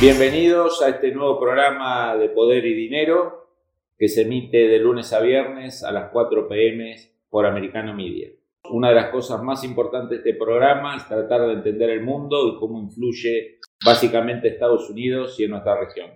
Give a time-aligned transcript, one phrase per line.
[0.00, 3.48] Bienvenidos a este nuevo programa de Poder y Dinero
[3.98, 6.94] que se emite de lunes a viernes a las 4 pm
[7.28, 8.28] por Americano Media.
[8.70, 12.46] Una de las cosas más importantes de este programa es tratar de entender el mundo
[12.46, 16.12] y cómo influye básicamente Estados Unidos y en nuestra región.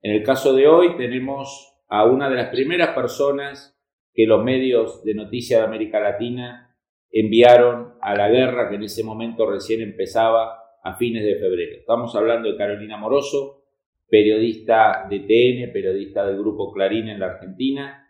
[0.00, 3.78] En el caso de hoy tenemos a una de las primeras personas
[4.14, 6.74] que los medios de noticias de América Latina
[7.10, 11.78] enviaron a la guerra que en ese momento recién empezaba a fines de febrero.
[11.78, 13.64] Estamos hablando de Carolina Moroso,
[14.08, 18.08] periodista de TN, periodista del grupo Clarín en la Argentina,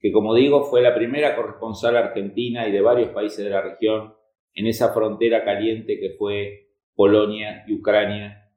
[0.00, 4.14] que como digo fue la primera corresponsal argentina y de varios países de la región
[4.52, 8.50] en esa frontera caliente que fue Polonia y Ucrania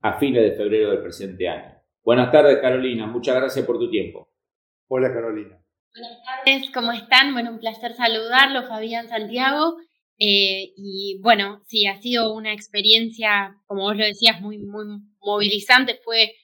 [0.00, 1.76] a fines de febrero del presente año.
[2.02, 4.30] Buenas tardes Carolina, muchas gracias por tu tiempo.
[4.88, 5.60] Hola Carolina.
[5.94, 7.34] Buenas tardes, ¿cómo están?
[7.34, 9.76] Bueno, un placer saludarlo, Fabián Santiago.
[10.18, 14.86] Eh, y bueno, sí, ha sido una experiencia, como vos lo decías, muy, muy
[15.20, 16.00] movilizante.
[16.04, 16.34] Fue,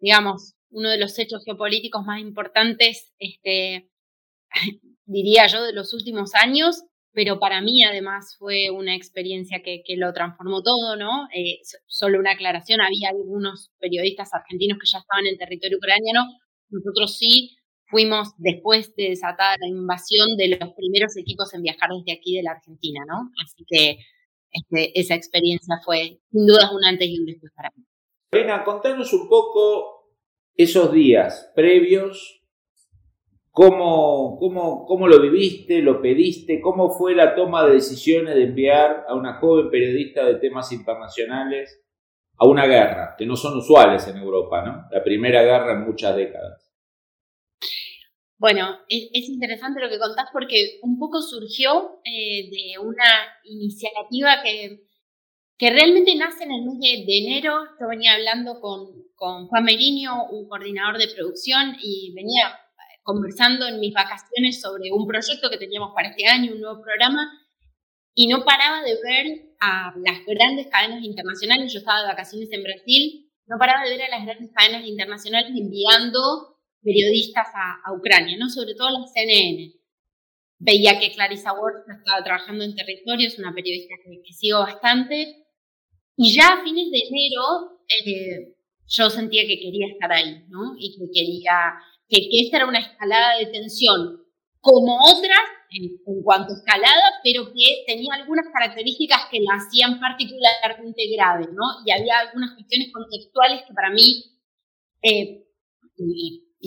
[0.00, 3.90] digamos, uno de los hechos geopolíticos más importantes, este,
[5.06, 9.96] diría yo, de los últimos años, pero para mí además fue una experiencia que, que
[9.96, 11.28] lo transformó todo, ¿no?
[11.34, 16.26] Eh, solo una aclaración, había algunos periodistas argentinos que ya estaban en territorio ucraniano,
[16.68, 17.56] nosotros sí
[17.88, 22.42] fuimos después de desatada la invasión de los primeros equipos en viajar desde aquí de
[22.42, 23.30] la Argentina, ¿no?
[23.44, 23.98] Así que
[24.50, 27.84] este, esa experiencia fue sin duda un antes y un después para mí.
[28.32, 30.10] Elena, contanos un poco
[30.54, 32.42] esos días previos,
[33.50, 39.04] cómo, cómo, cómo lo viviste, lo pediste, cómo fue la toma de decisiones de enviar
[39.08, 41.82] a una joven periodista de temas internacionales
[42.38, 44.86] a una guerra, que no son usuales en Europa, ¿no?
[44.90, 46.65] La primera guerra en muchas décadas.
[48.38, 53.10] Bueno, es, interesante lo que contás porque un poco surgió eh, de una
[53.44, 54.82] iniciativa que,
[55.56, 57.64] que realmente nace en el mes de, enero.
[57.80, 63.66] Yo venía hablando con, con Juan Meriño, un coordinador de producción, y venía eh, conversando
[63.68, 67.32] en mis vacaciones sobre un proyecto que teníamos para este año, un nuevo programa,
[68.14, 71.72] y no paraba de ver a las grandes cadenas internacionales.
[71.72, 75.52] Yo estaba de vacaciones en Brasil, no paraba de ver a las grandes cadenas internacionales
[75.56, 76.55] enviando
[76.86, 78.48] periodistas a, Ucrania, ¿no?
[78.48, 79.72] sobre todo la CNN.
[80.58, 85.44] Veía que Clarissa Ward estaba trabajando en territorio, es una periodista que, sigo bastante,
[86.16, 88.54] y ya a fines de enero eh,
[88.86, 90.76] yo sentía que quería estar ahí, ¿no?
[90.78, 91.74] Y que quería,
[92.08, 94.22] que, que esta era una escalada de tensión
[94.60, 101.02] como otras en, cuanto a escalada, pero que tenía algunas características que la hacían particularmente
[101.14, 101.84] grave, ¿no?
[101.84, 104.24] Y había algunas cuestiones contextuales que para mí,
[105.02, 105.44] eh,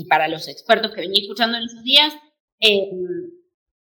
[0.05, 2.13] para los expertos que venía escuchando en esos días,
[2.59, 2.89] eh,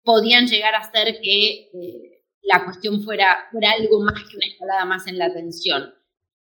[0.04, 4.86] podían llegar a hacer que eh, la cuestión fuera, fuera algo más que una escalada
[4.86, 5.94] más en la tensión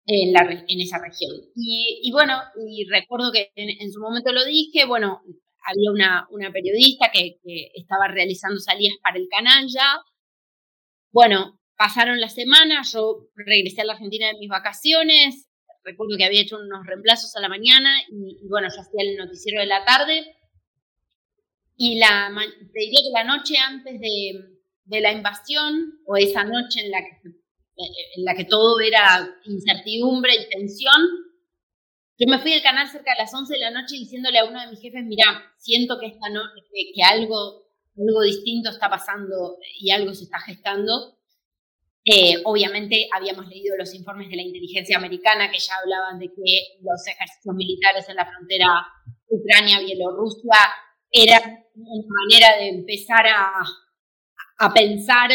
[0.06, 1.32] en, la, en esa región.
[1.54, 2.34] Y, bueno,
[2.69, 5.22] y recuerdo que en, su momento lo dije, bueno,
[5.66, 10.00] había una, una periodista que, que, estaba realizando salidas para el canal ya.
[11.10, 15.48] Bueno, pasaron las semanas, yo regresé a la Argentina de mis vacaciones,
[15.84, 19.60] recuerdo que había hecho unos reemplazos a la mañana y, bueno, yo hacía el noticiero
[19.60, 20.36] de la tarde.
[21.76, 22.30] Y la,
[22.72, 27.00] te diría que la noche antes de, de la invasión, o esa noche en la,
[27.00, 27.28] que,
[28.16, 31.02] en la que todo era incertidumbre y tensión,
[32.16, 34.60] yo me fui del canal cerca de las 11 de la noche diciéndole a uno
[34.60, 35.24] de mis jefes, mira,
[35.58, 36.62] siento que, esta noche
[36.94, 37.64] que, algo,
[37.98, 41.18] algo distinto está pasando y algo se está gestando.
[42.06, 46.78] Eh, obviamente habíamos leído los informes de la inteligencia americana que ya hablaban de que
[46.82, 48.87] los ejercicios militares en la frontera
[49.26, 50.58] Ucrania-Bielorrusia
[51.11, 53.52] eran una manera de empezar a,
[54.58, 55.31] a pensar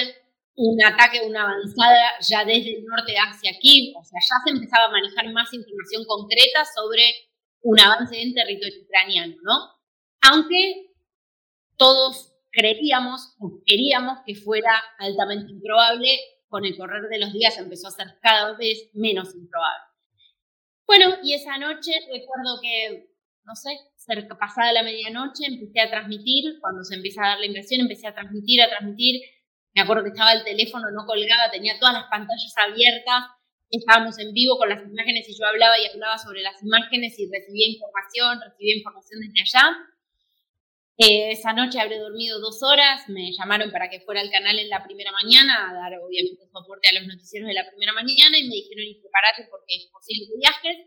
[0.55, 3.93] un ataque, una avanzada ya desde el norte hacia aquí.
[3.97, 7.03] O sea, ya se empezaba a manejar más información concreta sobre
[7.61, 9.53] un avance en territorio ucraniano, ¿no?
[10.21, 10.91] Aunque
[11.77, 17.87] todos creíamos o queríamos que fuera altamente improbable con el correr de los días empezó
[17.87, 19.83] a ser cada vez menos improbable.
[20.85, 23.13] Bueno, y esa noche recuerdo que,
[23.45, 27.45] no sé, cerca, pasada la medianoche, empecé a transmitir, cuando se empieza a dar la
[27.45, 29.21] inversión, empecé a transmitir, a transmitir.
[29.75, 33.39] Me acuerdo que estaba el teléfono, no colgaba, tenía todas las pantallas abiertas
[33.71, 37.29] estábamos en vivo con las imágenes y yo hablaba y hablaba sobre las imágenes y
[37.29, 39.77] recibía información, recibía información desde allá.
[41.01, 44.67] Eh, esa noche habré dormido dos horas, me llamaron para que fuera al canal en
[44.67, 48.43] la primera mañana a dar obviamente soporte a los noticieros de la primera mañana y
[48.43, 50.77] me dijeron y prepárate porque es posible que viajes.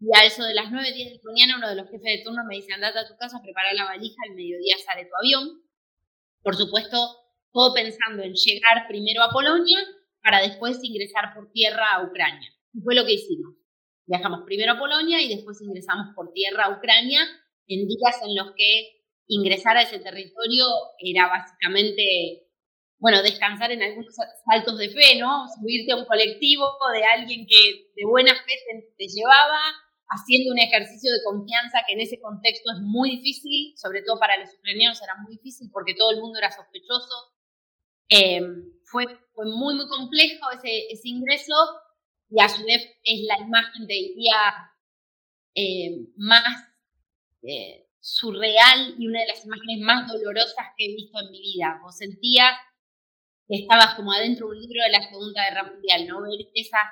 [0.00, 2.24] Y a eso de las 9, 10 de la mañana uno de los jefes de
[2.24, 5.60] turno me dice andate a tu casa, prepara la valija, al mediodía sale tu avión.
[6.40, 6.96] Por supuesto,
[7.52, 9.84] todo pensando en llegar primero a Polonia
[10.22, 12.48] para después ingresar por tierra a Ucrania.
[12.72, 13.52] Y fue lo que hicimos.
[14.06, 17.20] Viajamos primero a Polonia y después ingresamos por tierra a Ucrania
[17.66, 18.95] en días en los que
[19.28, 20.66] ingresar a ese territorio
[20.98, 22.48] era básicamente,
[22.98, 24.14] bueno, descansar en algunos
[24.44, 25.46] saltos de fe, ¿no?
[25.48, 28.52] Subirte a un colectivo de alguien que de buena fe
[28.96, 29.60] te, llevaba,
[30.08, 34.36] haciendo un ejercicio de confianza que en ese contexto es muy difícil, sobre todo para
[34.38, 37.32] los ucranianos era muy difícil porque todo el mundo era sospechoso.
[38.08, 38.40] Eh,
[38.84, 41.54] fue, fue muy, muy complejo ese, ese ingreso
[42.30, 44.72] y a su vez es la imagen, de día
[45.54, 46.68] eh, más
[47.42, 51.80] eh, surreal y una de las imágenes más dolorosas que he visto en mi vida.
[51.82, 52.54] Vos sentías
[53.48, 56.22] que estabas como adentro de un libro de la Segunda Guerra Mundial, ¿no?
[56.22, 56.86] Ver esas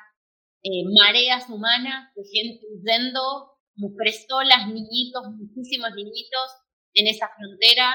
[0.64, 6.50] eh, mareas humanas de gente huyendo, mujeres solas, niñitos, muchísimos niñitos
[6.94, 7.94] en esa frontera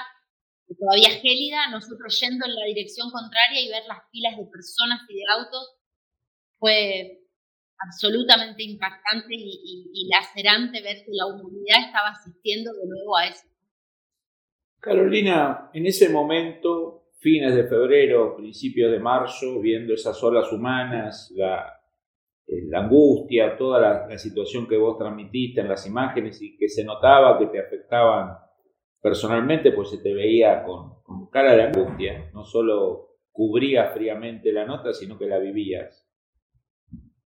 [0.78, 5.16] todavía gélida, nosotros yendo en la dirección contraria y ver las filas de personas y
[5.16, 5.76] de autos
[6.58, 7.20] fue
[7.86, 13.48] absolutamente impactante y, lacerante ver que la humanidad estaba asistiendo de nuevo a eso.
[14.80, 21.80] Carolina, en ese momento, fines de febrero, principios de marzo, viendo esas olas humanas, la,
[22.48, 26.84] eh, angustia, toda la, la situación que vos transmitiste en las imágenes y que se
[26.84, 28.38] notaba que te afectaban
[29.02, 31.00] personalmente pues se te veía con,
[31.32, 36.09] cara de angustia, no solo cubrías fríamente la nota, sino que la vivías.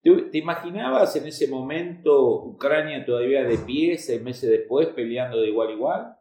[0.02, 5.70] ¿Te, imaginabas en ese momento Ucrania todavía de pie, seis meses después, peleando de igual
[5.70, 6.18] a igual?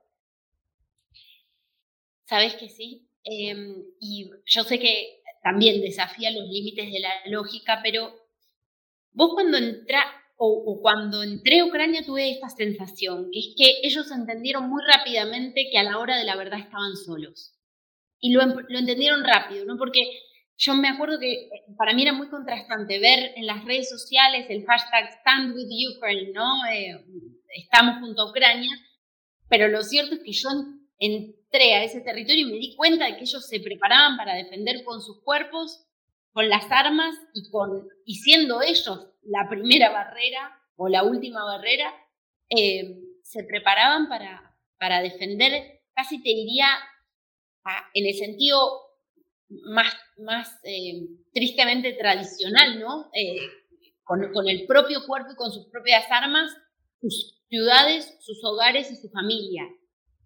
[2.25, 3.08] Sabes que sí.
[3.23, 8.12] Em, y yo sé que también desafía los límites de la lógica, pero
[9.12, 10.05] vos cuando entras,
[10.37, 15.69] o, cuando entré a Ucrania tuve esta sensación, que es que ellos entendieron muy rápidamente
[15.70, 17.55] que a la hora de la verdad estaban solos.
[18.19, 19.76] Y lo, lo entendieron rápido, ¿no?
[19.78, 20.00] Porque
[20.56, 24.47] yo me acuerdo que eh, para mí era muy contrastante ver en las redes sociales
[24.49, 26.67] el hashtag Stand with Ukraine, ¿no?
[26.67, 27.05] Eh,
[27.56, 28.70] estamos junto a Ucrania,
[29.49, 30.49] pero lo cierto es que yo
[30.99, 34.82] entré a ese territorio y me di cuenta de que ellos se preparaban para defender
[34.85, 35.87] con sus cuerpos
[36.37, 41.94] con las armas y, con, y siendo ellos la primera barrera o la última barrera,
[42.50, 46.67] eh, se preparaban para, para defender, casi te diría,
[47.94, 48.86] en el sentido
[49.48, 53.10] más, más eh, tristemente tradicional, ¿no?
[53.12, 53.38] Eh,
[54.04, 56.50] con, con, el propio cuerpo y con sus propias armas,
[57.00, 59.64] sus ciudades, sus hogares y su familia.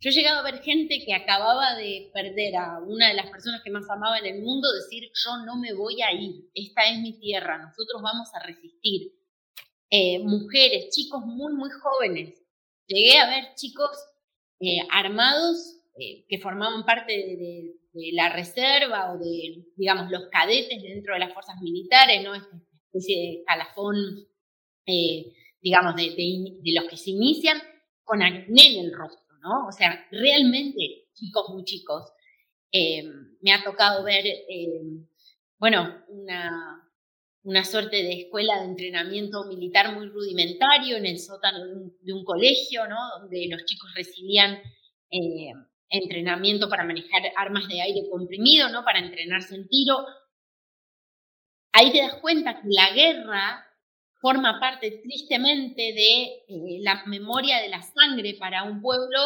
[0.00, 3.62] Yo he llegado a ver gente que acababa de perder a una de las personas
[3.62, 7.00] que más amaba en el mundo, decir, yo no me voy a ir, esta es
[7.00, 9.12] mi tierra, nosotros vamos a resistir.
[9.90, 12.40] Eh, mujeres, chicos muy, muy jóvenes.
[12.86, 13.90] Llegué a ver chicos
[14.90, 15.78] armados
[16.28, 21.60] que formaban parte de, la reserva o de, digamos, los cadetes dentro de las fuerzas
[21.60, 22.34] militares, ¿no?
[22.34, 22.56] Esta
[22.86, 23.96] especie de calafón,
[25.60, 27.60] digamos, de, de los que se inician
[28.04, 29.30] con acné en el rostro.
[29.40, 29.66] ¿no?
[29.68, 32.12] O sea, realmente chicos muy chicos.
[32.72, 33.02] Eh,
[33.40, 34.82] me ha tocado ver, eh,
[35.58, 36.88] bueno, una,
[37.42, 41.64] una, suerte de escuela de entrenamiento militar muy rudimentario en el sótano
[42.00, 42.96] de un, colegio, ¿no?
[43.20, 44.58] Donde los chicos recibían
[45.10, 45.52] eh,
[45.90, 48.84] entrenamiento para manejar armas de aire comprimido, ¿no?
[48.84, 49.98] Para entrenarse en tiro.
[51.72, 53.66] Ahí te das cuenta que la guerra
[54.20, 59.18] forma parte tristemente de eh, la memoria de la sangre para un pueblo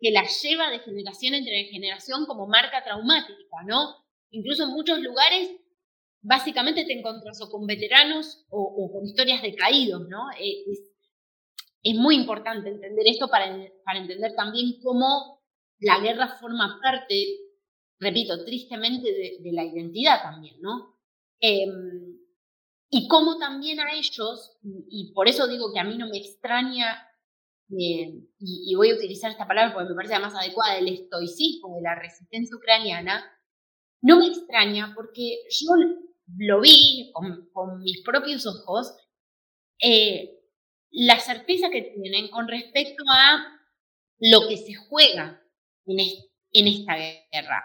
[0.00, 3.96] que la lleva de generación en generación como marca traumática, ¿no?
[4.30, 5.50] Incluso en muchos lugares,
[6.20, 10.30] básicamente te encuentras o con veteranos o, con historias de caídos, ¿no?
[10.38, 13.46] Eh, es, muy importante entender esto para,
[13.82, 15.37] para entender también cómo
[15.80, 17.14] la guerra forma parte,
[17.98, 20.98] repito, tristemente de, la identidad también, ¿no?
[21.40, 22.18] Em,
[22.90, 27.06] y cómo también a ellos, y por eso digo que a mí no me extraña,
[27.70, 31.82] eh, y, voy a utilizar esta palabra porque me parece más adecuada, el estoicismo de
[31.82, 33.24] la resistencia ucraniana,
[34.00, 35.72] no me extraña porque yo
[36.38, 38.94] lo vi con, mis propios ojos,
[39.82, 40.40] eh,
[40.90, 43.44] la certeza que tienen con respecto a
[44.18, 45.42] lo que se juega
[45.88, 45.98] en,
[46.52, 47.64] en esta guerra.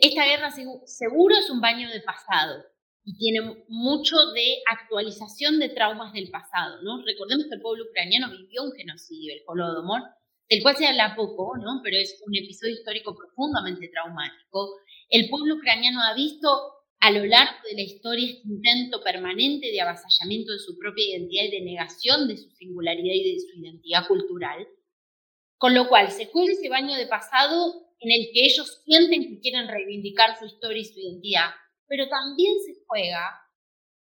[0.00, 2.64] Esta guerra seguro es un baño de pasado,
[3.08, 7.02] y tiene mucho de actualización de traumas del pasado, ¿no?
[7.06, 10.02] Recordemos que el pueblo ucraniano vivió un genocidio, el Holodomor,
[10.46, 11.80] del cual se habla poco, ¿no?
[11.82, 14.76] Pero es un episodio histórico profundamente traumático.
[15.08, 16.48] El pueblo ucraniano ha visto
[17.00, 21.44] a lo largo de la historia este intento permanente de avasallamiento de su propia identidad
[21.44, 24.68] y de negación de su singularidad y de su identidad cultural.
[25.58, 29.40] Con lo cual se juega ese baño de pasado en el que ellos sienten que
[29.40, 31.50] quieren reivindicar su historia y su identidad,
[31.86, 33.40] pero también se juega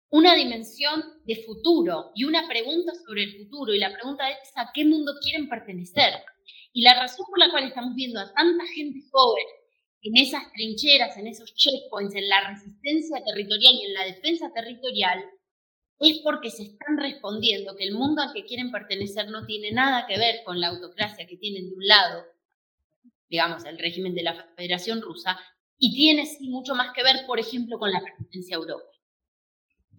[0.10, 3.74] una dimensión de futuro y una pregunta sobre el futuro.
[3.74, 6.14] Y la pregunta es a qué mundo quieren pertenecer.
[6.74, 9.46] Y la razón por la cual estamos viendo a tanta gente joven
[10.02, 15.26] en esas trincheras, en esos checkpoints, en la resistencia territorial y en la defensa territorial,
[16.00, 20.06] es porque se están respondiendo que el mundo al que quieren pertenecer no tiene nada
[20.08, 22.26] que ver con la autocracia que tienen de un lado,
[23.30, 25.40] digamos, el régimen de la Federación Rusa,
[25.80, 28.90] y tiene sí mucho más que ver, por ejemplo, con la pertenencia a Europa.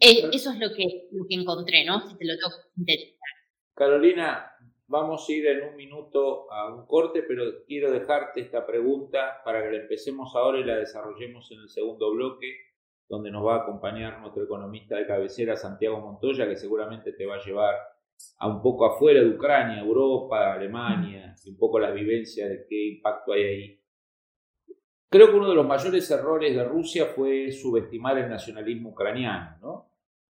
[0.00, 2.09] Eh, eso es lo que, lo que encontré, ¿no?
[2.09, 2.50] Si te lo tengo
[2.87, 3.19] que
[3.75, 4.52] Carolina,
[4.87, 9.62] vamos a ir en un minuto a un corte, pero quiero dejarte esta pregunta para
[9.62, 12.57] que la empecemos ahora y la desarrollemos en el segundo bloque,
[13.09, 17.37] donde nos va a acompañar nuestro economista de cabecera, Santiago Montoya, que seguramente te va
[17.37, 17.75] a llevar
[18.38, 22.88] a un poco afuera de Ucrania, Europa, Alemania, y un poco las vivencias de qué
[22.88, 23.81] impacto hay ahí.
[25.11, 29.88] Creo que uno de los mayores errores de Rusia fue subestimar el nacionalismo ucraniano, ¿no?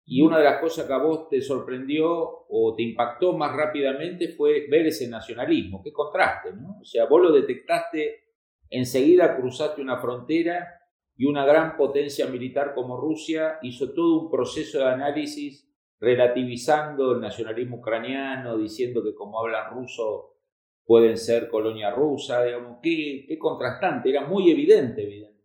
[0.04, 2.08] Y una de las cosas que a vos te sorprendió
[2.48, 5.82] o te impactó más rápidamente fue ver ese nacionalismo.
[5.82, 6.78] Qué contraste, ¿no?
[6.80, 8.24] O sea, vos lo detectaste
[8.68, 10.79] enseguida, cruzaste una frontera
[11.20, 17.20] y una gran potencia militar como Rusia hizo todo un proceso de análisis relativizando el
[17.20, 20.38] nacionalismo ucraniano, diciendo que como hablan ruso
[20.82, 25.44] pueden ser colonia rusa, digamos, qué, qué contrastante, era muy evidente, evidente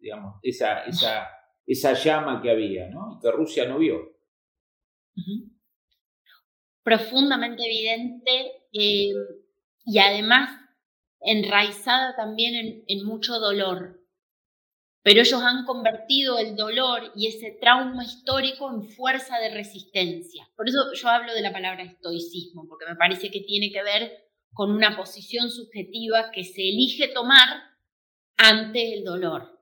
[0.00, 1.28] digamos, esa, esa,
[1.66, 3.14] esa llama que había, ¿no?
[3.14, 4.16] Y que Rusia no vio.
[6.82, 9.12] Profundamente evidente eh,
[9.84, 10.58] y además
[11.20, 13.97] enraizada también en mucho dolor.
[15.08, 20.46] Pero ellos han convertido el dolor y ese trauma histórico en fuerza de resistencia.
[20.54, 24.12] Por eso yo hablo de la palabra estoicismo, porque me parece que tiene que ver
[24.52, 27.48] con una posición subjetiva que se elige tomar
[28.36, 29.58] ante el dolor,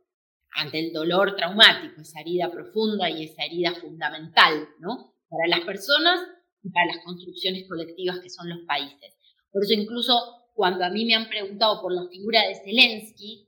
[0.51, 5.15] ante el dolor traumático, esa herida profunda y esa herida fundamental, ¿no?
[5.29, 6.27] Para las personas
[6.65, 9.15] y para las construcciones colectivas que son los países.
[9.53, 13.47] Por eso incluso cuando a mí me han preguntado por la figura de Zelensky,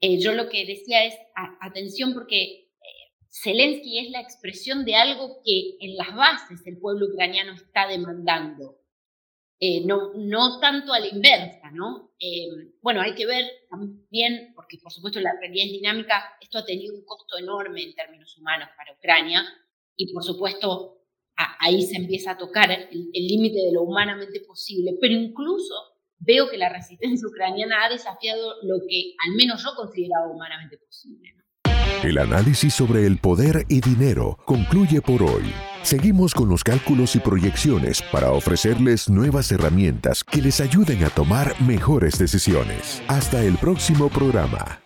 [0.00, 1.14] eh, yo lo que decía es,
[1.60, 2.68] atención porque eh,
[3.30, 8.78] Zelensky es la expresión de algo que en las bases el pueblo ucraniano está demandando.
[9.62, 12.14] Eh, no, no tanto a la inversa, ¿no?
[12.18, 12.48] Eh,
[12.80, 16.94] bueno, hay que ver también, porque por supuesto la realidad es dinámica, esto ha tenido
[16.94, 19.44] un costo enorme en términos humanos para Ucrania
[19.96, 20.96] y por supuesto
[21.58, 25.74] ahí se empieza a tocar el límite de lo humanamente posible, pero incluso
[26.20, 31.34] veo que la resistencia ucraniana ha desafiado lo que al menos yo consideraba humanamente posible.
[32.02, 35.52] El análisis sobre el poder y dinero concluye por hoy.
[35.82, 41.60] Seguimos con los cálculos y proyecciones para ofrecerles nuevas herramientas que les ayuden a tomar
[41.60, 43.02] mejores decisiones.
[43.08, 44.80] Hasta el próximo programa.